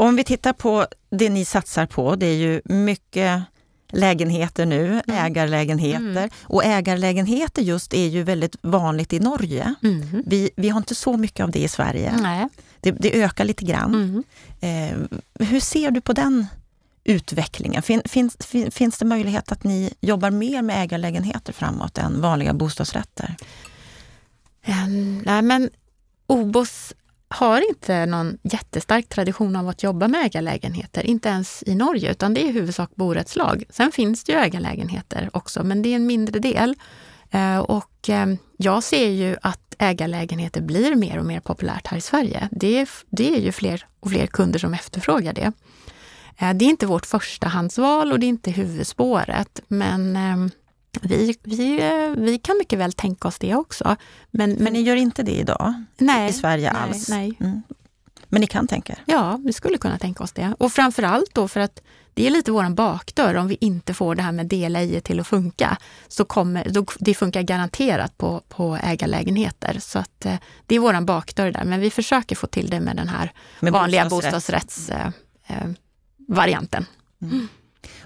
[0.03, 3.43] Om vi tittar på det ni satsar på, det är ju mycket
[3.89, 5.03] lägenheter nu, mm.
[5.07, 6.01] ägarlägenheter.
[6.01, 6.31] Mm.
[6.43, 9.75] Och ägarlägenheter just är ju väldigt vanligt i Norge.
[9.83, 10.23] Mm.
[10.27, 12.17] Vi, vi har inte så mycket av det i Sverige.
[12.23, 12.49] Nej.
[12.81, 13.95] Det, det ökar lite grann.
[13.95, 14.25] Mm.
[14.61, 16.47] Eh, hur ser du på den
[17.05, 17.83] utvecklingen?
[17.83, 22.53] Fin, finns, fin, finns det möjlighet att ni jobbar mer med ägarlägenheter framåt än vanliga
[22.53, 23.37] bostadsrätter?
[24.67, 25.71] Um, nej men
[26.27, 26.95] OBOS
[27.33, 32.35] har inte någon jättestark tradition av att jobba med ägarlägenheter, inte ens i Norge, utan
[32.35, 33.65] det är i huvudsak borättslag.
[33.71, 36.75] Sen finns det ju ägarlägenheter också, men det är en mindre del.
[37.31, 42.01] Eh, och eh, jag ser ju att ägarlägenheter blir mer och mer populärt här i
[42.01, 42.49] Sverige.
[42.51, 45.53] Det är, det är ju fler och fler kunder som efterfrågar det.
[46.39, 50.51] Eh, det är inte vårt förstahandsval och det är inte huvudspåret, men ehm,
[51.01, 51.81] vi, vi,
[52.17, 53.97] vi kan mycket väl tänka oss det också.
[54.31, 57.09] Men, men ni gör inte det idag nej, i Sverige nej, alls?
[57.09, 57.33] Nej.
[57.41, 57.63] Mm.
[58.29, 59.03] Men ni kan tänka er?
[59.07, 60.55] Ja, vi skulle kunna tänka oss det.
[60.59, 61.83] Och framför allt då för att
[62.15, 63.35] det är lite våran bakdörr.
[63.35, 65.77] Om vi inte får det här med dela i till att funka,
[66.09, 69.77] så kommer då, det funkar garanterat på, på ägarlägenheter.
[69.81, 70.35] Så att eh,
[70.67, 71.65] det är våran bakdörr där.
[71.65, 76.87] Men vi försöker få till det med den här med vanliga bostadsrättsvarianten.
[77.23, 77.49] Eh, eh, mm.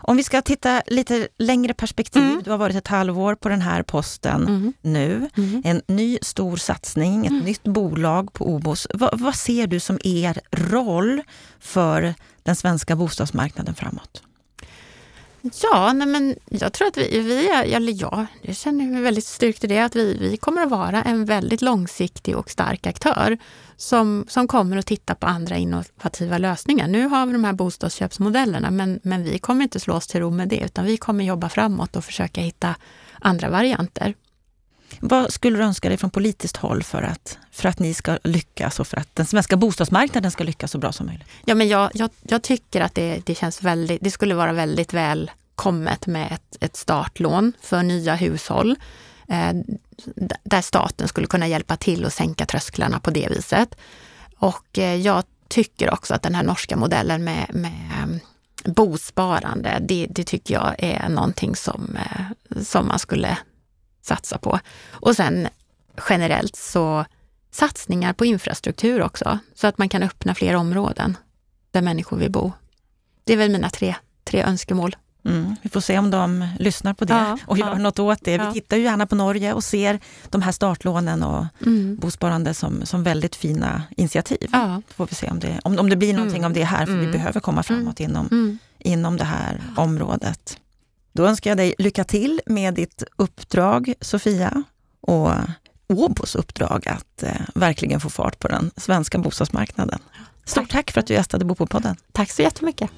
[0.08, 2.22] Om vi ska titta lite längre perspektiv.
[2.22, 2.42] Mm.
[2.44, 4.72] Du har varit ett halvår på den här posten mm.
[4.82, 5.30] nu.
[5.36, 5.62] Mm.
[5.64, 7.44] En ny stor satsning, ett mm.
[7.44, 8.86] nytt bolag på OBOS.
[8.94, 11.22] Va, vad ser du som er roll
[11.60, 14.22] för den svenska bostadsmarknaden framåt?
[15.62, 19.64] Ja, nej men jag tror att vi, vi eller jag, jag känner mig väldigt styrkt
[19.64, 23.38] i det, att vi, vi kommer att vara en väldigt långsiktig och stark aktör
[23.76, 26.88] som, som kommer att titta på andra innovativa lösningar.
[26.88, 30.30] Nu har vi de här bostadsköpsmodellerna, men, men vi kommer inte slå oss till ro
[30.30, 32.74] med det, utan vi kommer jobba framåt och försöka hitta
[33.20, 34.14] andra varianter.
[35.00, 38.80] Vad skulle du önska dig från politiskt håll för att, för att ni ska lyckas
[38.80, 41.26] och för att den svenska bostadsmarknaden ska lyckas så bra som möjligt?
[41.44, 44.92] Ja, men jag, jag, jag tycker att det, det, känns väldigt, det skulle vara väldigt
[44.92, 48.76] välkommet med ett, ett startlån för nya hushåll.
[49.28, 49.52] Eh,
[50.44, 53.74] där staten skulle kunna hjälpa till och sänka trösklarna på det viset.
[54.38, 60.06] Och eh, jag tycker också att den här norska modellen med, med eh, bosparande, det,
[60.10, 63.38] det, tycker jag är någonting som, eh, som man skulle
[64.06, 64.58] satsa på.
[64.90, 65.48] Och sen
[66.08, 67.04] generellt så
[67.50, 71.16] satsningar på infrastruktur också, så att man kan öppna fler områden
[71.70, 72.52] där människor vill bo.
[73.24, 74.96] Det är väl mina tre, tre önskemål.
[75.24, 78.18] Mm, vi får se om de lyssnar på det ja, och gör ja, något åt
[78.22, 78.38] det.
[78.38, 81.96] Vi tittar ju gärna på Norge och ser de här startlånen och mm.
[81.96, 84.48] bosparande som, som väldigt fina initiativ.
[84.52, 84.82] Ja.
[84.88, 86.50] Då får vi se om det, om, om det blir någonting mm.
[86.50, 87.12] av det här, för vi mm.
[87.12, 88.10] behöver komma framåt mm.
[88.10, 88.58] inom, mm.
[88.78, 90.58] inom det här området.
[91.16, 94.62] Då önskar jag dig lycka till med ditt uppdrag, Sofia.
[95.00, 95.30] Och
[95.88, 99.98] Åbos uppdrag att eh, verkligen få fart på den svenska bostadsmarknaden.
[100.44, 101.96] Stort tack, tack för att du gästade Bopolpodden.
[102.12, 102.90] Tack så jättemycket.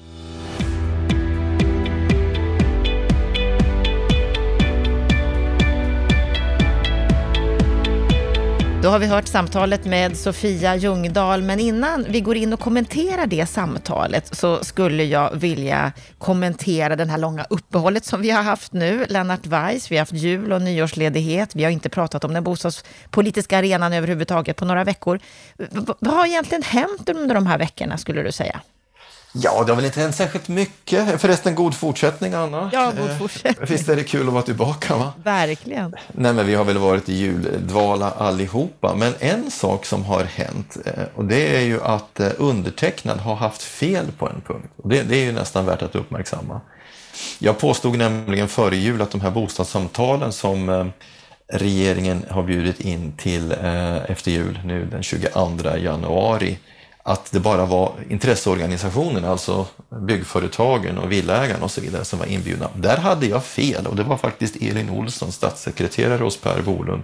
[8.81, 13.27] Då har vi hört samtalet med Sofia Ljungdahl, men innan vi går in och kommenterar
[13.27, 18.73] det samtalet så skulle jag vilja kommentera det här långa uppehållet som vi har haft
[18.73, 19.05] nu.
[19.09, 21.55] Lennart Weiss, vi har haft jul och nyårsledighet.
[21.55, 25.19] Vi har inte pratat om den bostadspolitiska arenan överhuvudtaget på några veckor.
[25.99, 28.61] Vad har egentligen hänt under de här veckorna skulle du säga?
[29.33, 31.21] Ja, det har väl inte hänt särskilt mycket.
[31.21, 32.69] Förresten, god fortsättning Anna.
[32.73, 33.67] Ja, god fortsättning.
[33.69, 34.97] Visst är det kul att vara tillbaka?
[34.97, 35.13] va?
[35.23, 35.95] Verkligen.
[36.11, 38.95] Nej, men vi har väl varit i juldvala allihopa.
[38.95, 43.35] Men en sak som har hänt, eh, och det är ju att eh, undertecknad har
[43.35, 44.73] haft fel på en punkt.
[44.83, 46.61] Det, det är ju nästan värt att uppmärksamma.
[47.39, 50.85] Jag påstod nämligen före jul att de här bostadssamtalen som eh,
[51.53, 53.51] regeringen har bjudit in till
[54.07, 56.57] efter jul, nu den 22 januari,
[57.09, 62.69] att det bara var intresseorganisationerna, alltså byggföretagen och villägarna och så vidare som var inbjudna.
[62.75, 67.03] Där hade jag fel och det var faktiskt Elin Olsson, statssekreterare hos Per Bolund,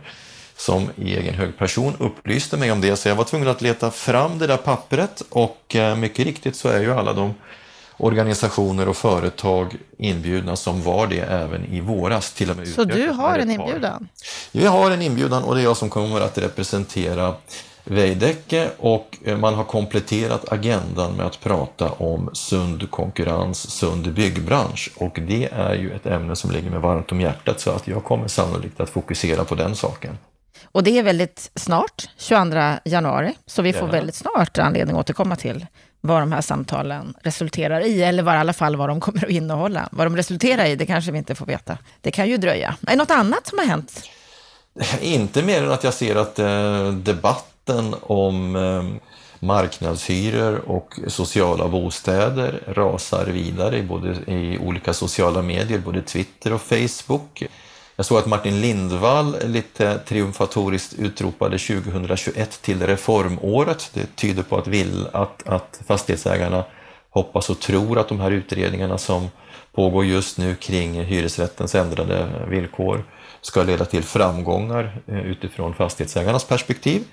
[0.57, 2.95] som i egen hög person upplyste mig om det.
[2.95, 6.69] Så jag var tvungen att leta fram det där pappret och eh, mycket riktigt så
[6.69, 7.33] är ju alla de
[7.97, 12.33] organisationer och företag inbjudna som var det även i våras.
[12.33, 14.07] Till och med så du har en inbjudan?
[14.51, 17.35] Vi har en inbjudan och det är jag som kommer att representera
[17.85, 24.91] Veidekke och eh, man har kompletterat agendan med att prata om sund konkurrens, sund byggbransch
[24.95, 28.03] och det är ju ett ämne som ligger mig varmt om hjärtat så att jag
[28.03, 30.17] kommer sannolikt att fokusera på den saken.
[30.71, 33.91] Och det är väldigt snart, 22 januari, så vi får ja.
[33.91, 35.65] väldigt snart anledning att återkomma till
[36.01, 39.31] vad de här samtalen resulterar i, eller var, i alla fall vad de kommer att
[39.31, 39.89] innehålla.
[39.91, 41.77] Vad de resulterar i, det kanske vi inte får veta.
[42.01, 42.75] Det kan ju dröja.
[42.87, 44.09] Är det något annat som har hänt?
[45.01, 48.83] Inte mer än att jag ser att eh, debatt debatten om eh,
[49.39, 56.61] marknadshyror och sociala bostäder rasar vidare i, både, i olika sociala medier, både Twitter och
[56.61, 57.43] Facebook.
[57.95, 63.91] Jag såg att Martin Lindvall lite triumfatoriskt utropade 2021 till reformåret.
[63.93, 66.63] Det tyder på att, vill, att, att fastighetsägarna
[67.09, 69.27] hoppas och tror att de här utredningarna som
[69.75, 73.03] pågår just nu kring hyresrättens ändrade villkor
[73.41, 77.03] ska leda till framgångar eh, utifrån fastighetsägarnas perspektiv.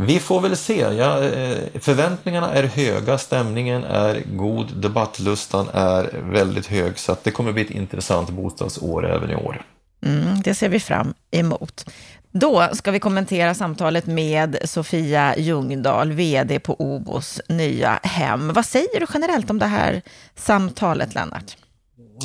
[0.00, 0.80] Vi får väl se.
[0.80, 7.30] Ja, eh, förväntningarna är höga, stämningen är god, debattlustan är väldigt hög så att det
[7.30, 9.62] kommer bli ett intressant bostadsår även i år.
[10.06, 11.90] Mm, det ser vi fram emot.
[12.32, 18.52] Då ska vi kommentera samtalet med Sofia Ljungdahl, VD på Obos nya hem.
[18.52, 20.02] Vad säger du generellt om det här
[20.36, 21.56] samtalet, Lennart?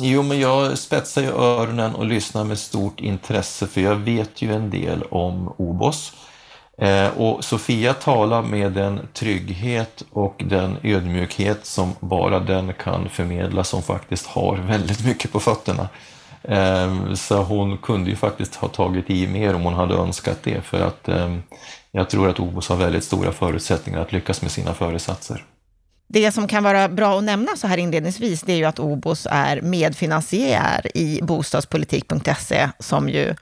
[0.00, 4.54] Jo, men jag spetsar ju öronen och lyssnar med stort intresse, för jag vet ju
[4.54, 6.12] en del om Obos.
[6.78, 13.64] Eh, och Sofia talar med den trygghet och den ödmjukhet som bara den kan förmedla
[13.64, 15.88] som faktiskt har väldigt mycket på fötterna.
[16.42, 20.60] Eh, så hon kunde ju faktiskt ha tagit i mer om hon hade önskat det
[20.60, 21.36] för att eh,
[21.92, 25.44] jag tror att Obos har väldigt stora förutsättningar att lyckas med sina föresatser.
[26.08, 29.26] Det som kan vara bra att nämna så här inledningsvis, det är ju att Obos
[29.30, 33.34] är medfinansiär i bostadspolitik.se, som ju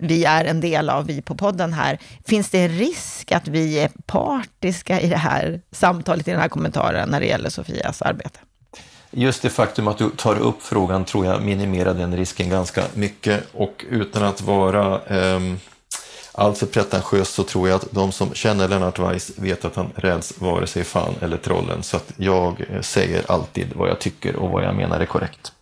[0.00, 1.98] vi är en del av, vi på podden här.
[2.26, 6.48] Finns det en risk att vi är partiska i det här samtalet, i den här
[6.48, 8.38] kommentaren, när det gäller Sofias arbete?
[9.10, 13.44] Just det faktum att du tar upp frågan tror jag minimerar den risken ganska mycket
[13.52, 15.40] och utan att vara eh,
[16.32, 20.40] alltför pretentiös så tror jag att de som känner Lennart Weiss vet att han räds
[20.40, 24.50] vare sig fan eller trollen så att jag eh, säger alltid vad jag tycker och
[24.50, 25.52] vad jag menar är korrekt.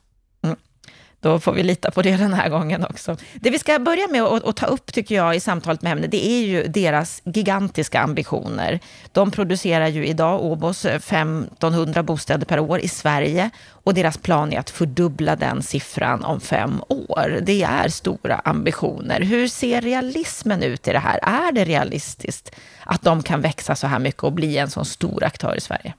[1.20, 3.16] Då får vi lita på det den här gången också.
[3.34, 6.26] Det vi ska börja med att, ta upp, tycker jag, i samtalet med henne, det
[6.26, 8.80] är ju deras gigantiska ambitioner.
[9.12, 14.52] De producerar ju idag, Åbos, 1500 eh, bostäder per år i Sverige och deras plan
[14.52, 17.38] är att fördubbla den siffran om fem år.
[17.42, 19.20] Det är stora ambitioner.
[19.20, 21.18] Hur ser realismen ut i det här?
[21.22, 22.54] Är det realistiskt
[22.84, 25.94] att de kan växa så här mycket och bli en sån stor aktör i Sverige?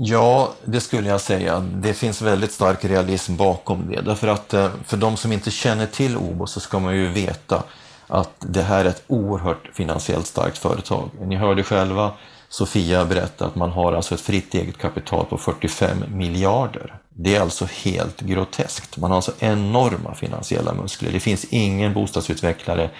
[0.00, 1.60] Ja, det skulle jag säga.
[1.60, 4.00] Det finns väldigt stark realism bakom det.
[4.00, 7.62] Därför att eh, för de som inte känner till OBO så ska man ju veta
[8.06, 11.10] att det här är ett oerhört finansiellt starkt företag.
[11.20, 12.12] Ni hörde själva
[12.48, 16.94] Sofia berätta att man har alltså ett fritt eget kapital på 45 miljarder.
[17.08, 18.96] Det är alltså helt groteskt.
[18.96, 21.12] Man har alltså enorma finansiella muskler.
[21.12, 22.90] Det finns ingen bostadsutvecklare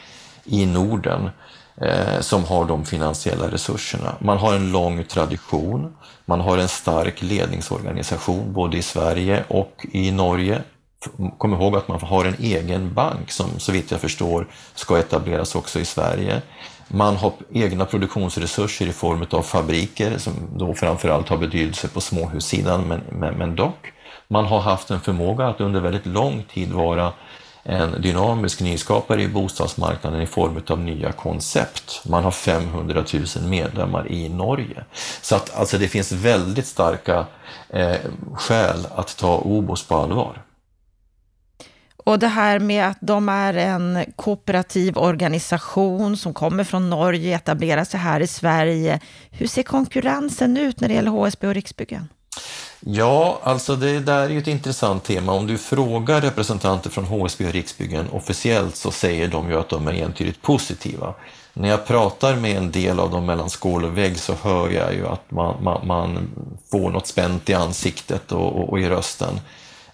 [0.45, 1.31] i Norden
[1.81, 4.15] eh, som har de finansiella resurserna.
[4.21, 10.11] Man har en lång tradition, man har en stark ledningsorganisation både i Sverige och i
[10.11, 10.63] Norge.
[11.39, 15.55] kom ihåg att man har en egen bank som så vitt jag förstår ska etableras
[15.55, 16.43] också i Sverige.
[16.89, 22.89] Man har egna produktionsresurser i form av fabriker som då framförallt har betydelse på småhussidan,
[22.89, 23.93] men, men, men dock.
[24.29, 27.13] Man har haft en förmåga att under väldigt lång tid vara
[27.69, 32.03] en dynamisk nyskapare i bostadsmarknaden i form av nya koncept.
[32.05, 33.05] Man har 500
[33.37, 34.85] 000 medlemmar i Norge.
[35.23, 37.27] Så att alltså det finns väldigt starka
[37.69, 37.97] eh,
[38.35, 40.43] skäl att ta OBOS på allvar.
[41.97, 47.85] Och det här med att de är en kooperativ organisation som kommer från Norge, etablerar
[47.85, 49.01] sig här i Sverige.
[49.31, 52.09] Hur ser konkurrensen ut när det gäller HSB och Riksbyggen?
[52.81, 55.33] Ja, alltså det där är ju ett intressant tema.
[55.33, 59.89] Om du frågar representanter från HSB och Riksbyggen officiellt så säger de ju att de
[59.89, 61.15] är entydigt positiva.
[61.53, 64.95] När jag pratar med en del av dem mellan skål och vägg så hör jag
[64.95, 66.31] ju att man, man, man
[66.71, 69.41] får något spänt i ansiktet och, och, och i rösten.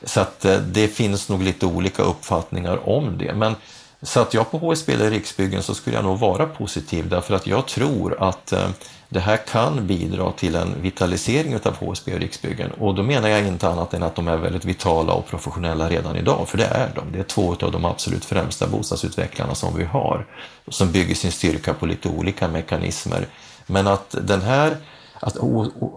[0.02, 3.34] Så att eh, det finns nog lite olika uppfattningar om det.
[3.34, 3.54] Men
[4.02, 7.66] satt jag på HSB eller Riksbyggen så skulle jag nog vara positiv därför att jag
[7.66, 8.68] tror att eh,
[9.08, 12.70] det här kan bidra till en vitalisering av HSB och Riksbyggen.
[12.70, 16.16] Och då menar jag inte annat än att de är väldigt vitala och professionella redan
[16.16, 17.12] idag, för det är de.
[17.12, 20.26] Det är två av de absolut främsta bostadsutvecklarna som vi har,
[20.68, 23.26] som bygger sin styrka på lite olika mekanismer.
[23.66, 24.76] Men att den här
[25.24, 25.36] att,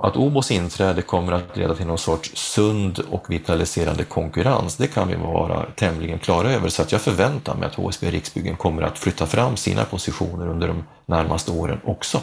[0.02, 5.08] att OBOs inträde kommer att leda till någon sorts sund och vitaliserande konkurrens, det kan
[5.08, 6.70] vi vara tämligen klara över.
[6.70, 10.67] Så att jag förväntar mig att HSB Riksbyggen kommer att flytta fram sina positioner under
[10.67, 12.22] de närmaste åren också.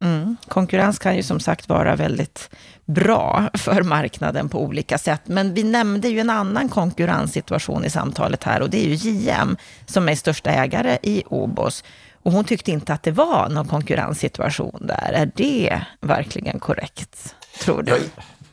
[0.00, 0.36] Mm.
[0.48, 2.50] Konkurrens kan ju som sagt vara väldigt
[2.84, 5.22] bra för marknaden på olika sätt.
[5.24, 9.56] Men vi nämnde ju en annan konkurrenssituation i samtalet här och det är ju JM
[9.86, 11.84] som är största ägare i OBOS.
[12.22, 15.12] Och hon tyckte inte att det var någon konkurrenssituation där.
[15.12, 17.90] Är det verkligen korrekt, tror du?
[17.90, 18.00] Jag,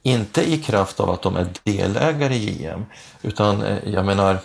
[0.05, 2.85] inte i kraft av att de är delägare i JM,
[3.21, 4.37] utan eh, jag menar,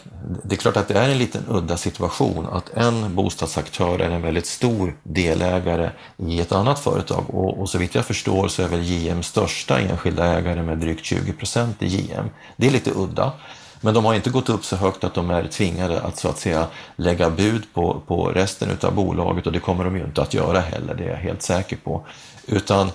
[0.44, 4.22] det är klart att det är en liten udda situation att en bostadsaktör är en
[4.22, 8.68] väldigt stor delägare i ett annat företag och, och så vitt jag förstår så är
[8.68, 12.30] väl JM största enskilda ägare med drygt 20 procent i JM.
[12.56, 13.32] Det är lite udda.
[13.80, 16.38] Men de har inte gått upp så högt att de är tvingade att så att
[16.38, 20.34] säga lägga bud på, på resten av bolaget och det kommer de ju inte att
[20.34, 22.06] göra heller, det är jag helt säker på.
[22.46, 22.90] Utan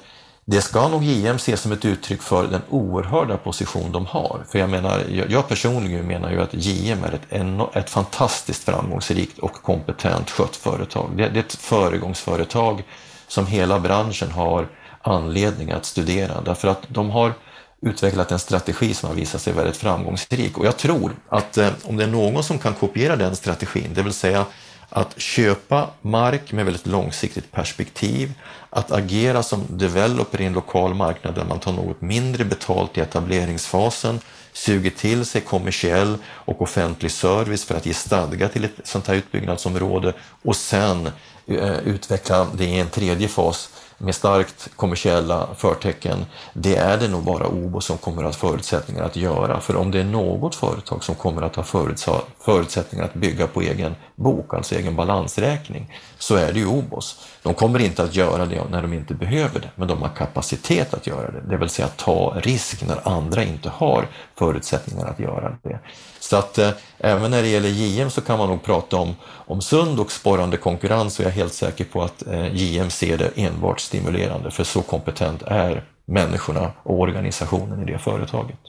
[0.47, 4.43] det ska nog JM se som ett uttryck för den oerhörda position de har.
[4.51, 9.53] För jag menar, jag personligen menar ju att JM är ett, ett fantastiskt framgångsrikt och
[9.53, 11.09] kompetent skött företag.
[11.17, 12.83] Det, det är ett föregångsföretag
[13.27, 14.67] som hela branschen har
[15.01, 17.33] anledning att studera därför att de har
[17.81, 20.57] utvecklat en strategi som har visat sig väldigt framgångsrik.
[20.57, 24.01] Och jag tror att eh, om det är någon som kan kopiera den strategin, det
[24.01, 24.45] vill säga
[24.89, 28.33] att köpa mark med väldigt långsiktigt perspektiv,
[28.69, 33.01] att agera som developer i en lokal marknad där man tar något mindre betalt i
[33.01, 34.19] etableringsfasen,
[34.53, 39.15] suger till sig kommersiell och offentlig service för att ge stadga till ett sånt här
[39.15, 40.13] utbyggnadsområde.
[40.43, 41.09] Och sen
[41.47, 47.23] eh, utveckla det i en tredje fas med starkt kommersiella förtecken, det är det nog
[47.23, 49.61] bara OBO som kommer att ha förutsättningar att göra.
[49.61, 51.63] För om det är något företag som kommer att ha
[52.39, 57.27] förutsättningar att bygga på egen bok, alltså egen balansräkning, så är det ju OBOS.
[57.43, 60.93] De kommer inte att göra det när de inte behöver det, men de har kapacitet
[60.93, 65.57] att göra det, det vill säga ta risk när andra inte har förutsättningar att göra
[65.63, 65.79] det.
[66.29, 69.61] Så att eh, även när det gäller JM så kan man nog prata om, om
[69.61, 73.31] sund och sporrande konkurrens och jag är helt säker på att eh, JM ser det
[73.35, 78.59] enbart stimulerande för så kompetent är människorna och organisationen i det företaget.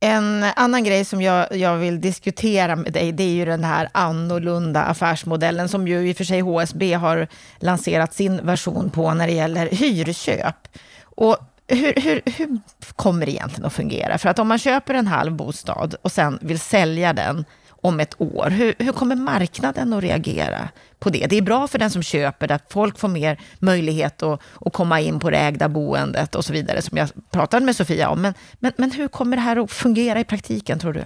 [0.00, 3.88] En annan grej som jag, jag vill diskutera med dig, det är ju den här
[3.92, 9.26] annorlunda affärsmodellen som ju i och för sig HSB har lanserat sin version på när
[9.26, 10.68] det gäller hyrköp.
[11.04, 11.38] Och
[11.70, 12.60] hur, hur, hur
[12.96, 14.18] kommer det egentligen att fungera?
[14.18, 17.44] För att om man köper en halv bostad och sen vill sälja den
[17.82, 21.26] om ett år, hur, hur kommer marknaden att reagera på det?
[21.26, 25.00] Det är bra för den som köper, att folk får mer möjlighet att, att komma
[25.00, 28.22] in på det ägda boendet och så vidare, som jag pratade med Sofia om.
[28.22, 31.04] Men, men, men hur kommer det här att fungera i praktiken, tror du?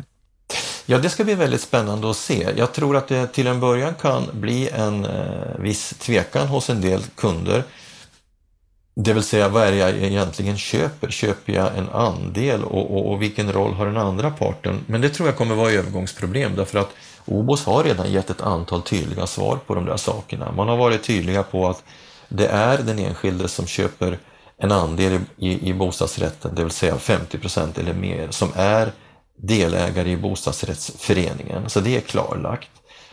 [0.87, 2.48] Ja, det ska bli väldigt spännande att se.
[2.57, 6.81] Jag tror att det till en början kan bli en eh, viss tvekan hos en
[6.81, 7.64] del kunder
[8.94, 11.11] det vill säga, vad är det jag egentligen köper?
[11.11, 14.85] Köper jag en andel och, och, och, vilken roll har den andra parten?
[14.87, 16.90] Men det tror jag kommer vara övergångsproblem därför att
[17.24, 20.53] OBOS har redan gett ett antal tydliga svar på de där sakerna.
[20.53, 21.82] Man har varit tydliga på att
[22.28, 24.18] det är den enskilde som köper
[24.59, 28.92] en andel i, i bostadsrätten, det vill säga 50 procent eller mer, som är
[29.36, 31.70] delägare i bostadsrättsföreningen.
[31.70, 32.70] Så det är klarlagt.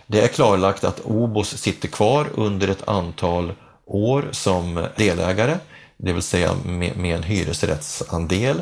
[0.07, 3.53] Det är klarlagt att OBOS sitter kvar under ett antal
[3.85, 5.57] år som delägare
[6.03, 8.61] det vill säga med, med en hyresrättsandel.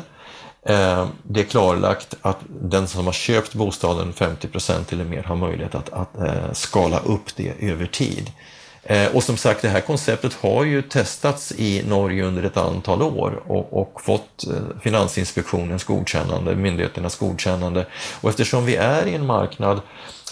[0.62, 4.48] Eh, det är klarlagt att den som har köpt bostaden 50
[4.90, 8.30] eller mer har möjlighet att, att eh, skala upp det över tid.
[8.82, 13.02] Eh, och som sagt, det här konceptet har ju testats i Norge under ett antal
[13.02, 17.86] år och, och, fått eh, Finansinspektionens godkännande, myndigheternas godkännande.
[18.20, 19.80] Och eftersom vi är i en marknad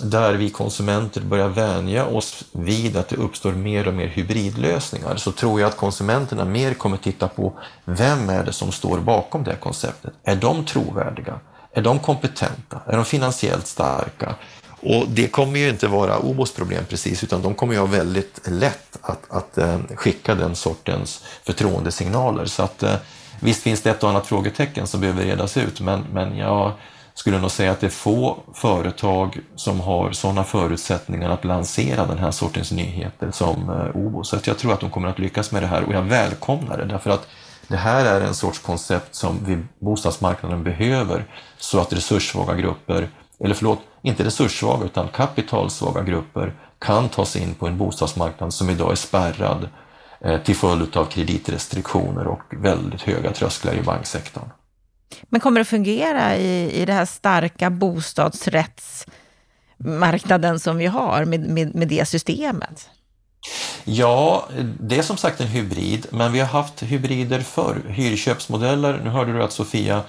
[0.01, 5.33] där vi konsumenter börjar vänja oss vid att det uppstår mer och mer hybridlösningar så
[5.33, 7.53] tror jag att konsumenterna mer kommer titta på
[7.85, 10.13] vem är det som står bakom det här konceptet?
[10.25, 11.41] Är de trovärdiga?
[11.73, 12.81] Är de kompetenta?
[12.87, 14.35] Är de finansiellt starka?
[14.81, 18.41] Och det kommer ju inte vara OBOs problem precis, utan de kommer ju ha väldigt
[18.49, 22.45] lätt att, att eh, skicka den sortens förtroendesignaler.
[22.45, 22.95] Så att eh,
[23.41, 26.73] visst finns det ett och annat frågetecken som behöver redas ut, men, men jag
[27.15, 32.19] skulle nog säga att det är få företag som har sådana förutsättningar att lansera den
[32.19, 34.25] här sortens nyheter som eh, OBO.
[34.25, 36.79] Så att jag tror att de kommer att lyckas med det här och jag välkomnar
[36.79, 37.27] det därför att
[37.69, 41.25] det här är en sorts koncept som vi, bostadsmarknaden behöver
[41.59, 43.09] så att resurssvaga grupper,
[43.45, 48.71] eller förlåt, inte resurssvaga utan kapitalsvaga grupper kan ta sig in på en bostadsmarknad som
[48.71, 49.69] idag är spärrad
[50.21, 54.49] eh, till följd av kreditrestriktioner och väldigt höga trösklar i banksektorn.
[55.29, 61.75] Men kommer det fungera i, i det här starka bostadsrättsmarknaden som vi har med, med,
[61.75, 62.89] med det systemet?
[63.85, 64.49] Ja,
[64.81, 67.83] det är som sagt en hybrid, men vi har haft hybrider förr.
[67.89, 70.03] Hyrköpsmodeller, nu hörde du att Sofia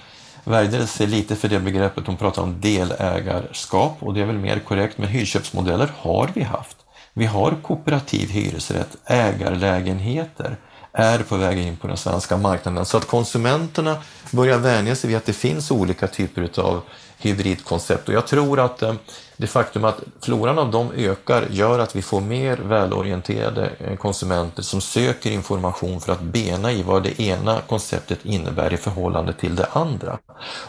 [0.44, 4.58] värjde sig lite för det begreppet, hon pratar om delägarskap och det är väl mer
[4.58, 6.76] korrekt, men hyrköpsmodeller har vi haft.
[7.12, 10.56] Vi har kooperativ hyresrätt, ägarlägenheter,
[10.92, 12.86] är på väg in på den svenska marknaden.
[12.86, 13.96] Så att konsumenterna
[14.30, 16.82] börjar vänja sig vid att det finns olika typer av
[17.20, 18.08] hybridkoncept.
[18.08, 18.94] Och jag tror att eh,
[19.36, 24.62] det faktum att floran av dem ökar gör att vi får mer välorienterade eh, konsumenter
[24.62, 29.56] som söker information för att bena i vad det ena konceptet innebär i förhållande till
[29.56, 30.18] det andra.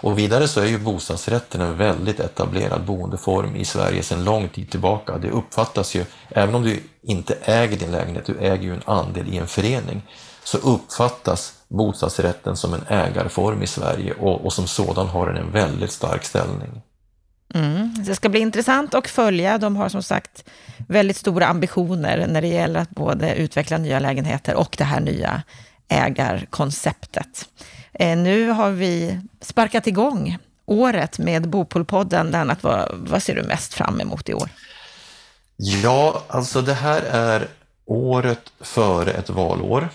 [0.01, 4.69] Och vidare så är ju bostadsrätten en väldigt etablerad boendeform i Sverige sedan lång tid
[4.69, 5.17] tillbaka.
[5.17, 9.33] Det uppfattas ju, även om du inte äger din lägenhet, du äger ju en andel
[9.33, 10.01] i en förening,
[10.43, 15.51] så uppfattas bostadsrätten som en ägarform i Sverige och, och som sådan har den en
[15.51, 16.81] väldigt stark ställning.
[17.53, 18.03] Mm.
[18.05, 19.57] Det ska bli intressant att följa.
[19.57, 20.43] De har som sagt
[20.87, 25.43] väldigt stora ambitioner när det gäller att både utveckla nya lägenheter och det här nya
[25.87, 27.49] ägarkonceptet.
[27.93, 32.27] Eh, nu har vi sparkat igång året med Bopolpodden.
[32.27, 34.49] Lennart, vad, vad ser du mest fram emot i år?
[35.55, 37.47] Ja, alltså det här är
[37.85, 39.89] året före ett valår.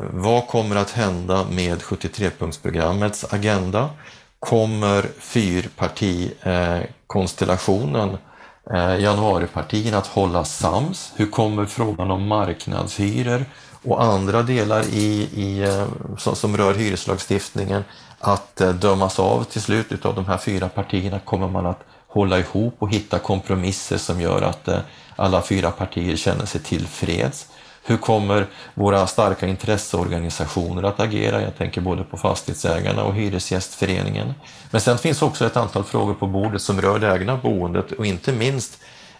[0.00, 3.90] Vad kommer att hända med 73-punktsprogrammets agenda?
[4.38, 8.16] Kommer fyrpartikonstellationen,
[8.74, 11.12] eh, januaripartierna, att hålla sams?
[11.16, 13.44] Hur kommer frågan om marknadshyror
[13.84, 15.86] och andra delar i, i, eh,
[16.18, 17.84] som, som rör hyreslagstiftningen
[18.18, 21.18] att eh, dömas av till slut utav de här fyra partierna?
[21.18, 24.78] Kommer man att hålla ihop och hitta kompromisser som gör att eh,
[25.16, 27.46] alla fyra partier känner sig tillfreds?
[27.84, 31.42] Hur kommer våra starka intresseorganisationer att agera?
[31.42, 34.34] Jag tänker både på fastighetsägarna och Hyresgästföreningen.
[34.70, 38.06] Men sen finns också ett antal frågor på bordet som rör det egna boendet och
[38.06, 38.78] inte minst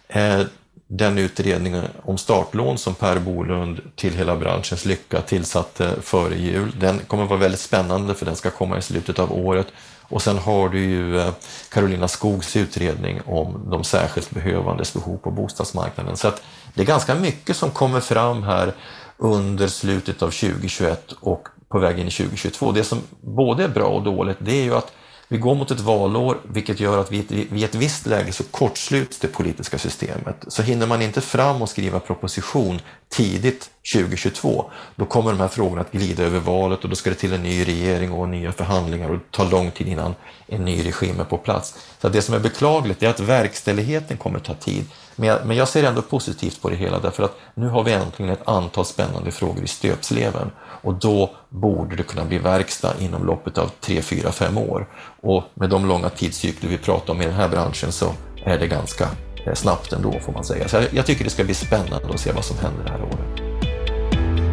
[0.08, 0.40] eh,
[0.86, 6.72] den utredningen om startlån som Per Bolund till hela branschens lycka tillsatte före jul.
[6.80, 9.66] Den kommer att vara väldigt spännande för den ska komma i slutet av året.
[10.12, 11.32] Och sen har du ju eh,
[11.68, 16.16] Karolina Skogs utredning om de särskilt behövandes behov på bostadsmarknaden.
[16.16, 16.42] Så att
[16.74, 18.74] det är ganska mycket som kommer fram här
[19.16, 22.72] under slutet av 2021 och på väg in i 2022.
[22.72, 24.92] Det som både är bra och dåligt, det är ju att
[25.28, 29.18] vi går mot ett valår, vilket gör att vi i ett visst läge så kortsluts
[29.18, 30.44] det politiska systemet.
[30.48, 35.80] Så hinner man inte fram och skriva proposition tidigt 2022, då kommer de här frågorna
[35.80, 39.08] att glida över valet och då ska det till en ny regering och nya förhandlingar
[39.08, 40.14] och det tar lång tid innan
[40.46, 41.78] en ny regim är på plats.
[42.00, 44.84] Så det som är beklagligt är att verkställigheten kommer ta tid.
[45.16, 47.92] Men jag, men jag ser ändå positivt på det hela därför att nu har vi
[47.92, 53.26] äntligen ett antal spännande frågor i stöpsleven och då borde det kunna bli verkstad inom
[53.26, 54.88] loppet av 3, 4, 5 år.
[55.20, 58.12] Och med de långa tidscykler vi pratar om i den här branschen så
[58.44, 59.08] är det ganska
[59.46, 60.68] eh, snabbt ändå får man säga.
[60.68, 63.51] Så jag tycker det ska bli spännande att se vad som händer det här året.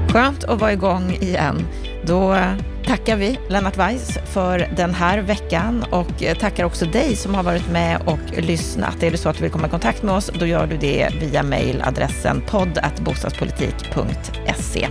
[0.09, 1.67] Skönt att vara igång igen.
[2.05, 2.37] Då
[2.85, 7.69] tackar vi Lennart Weiss för den här veckan och tackar också dig som har varit
[7.69, 9.03] med och lyssnat.
[9.03, 11.09] Är det så att du vill komma i kontakt med oss, då gör du det
[11.21, 14.87] via mejladressen podd.bostadspolitik.se.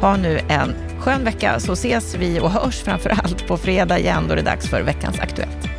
[0.00, 4.24] Ha nu en skön vecka så ses vi och hörs framför allt på fredag igen
[4.28, 5.73] då det är dags för veckans Aktuellt.